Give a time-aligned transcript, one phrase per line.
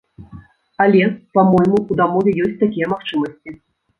[0.85, 1.01] Але,
[1.37, 3.49] па-мойму, у дамове ёсць такія магчымасці.